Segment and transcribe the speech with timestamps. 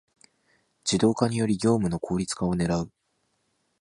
[0.19, 0.25] ⅱ
[0.83, 2.91] 自動化により業務の効率化を狙う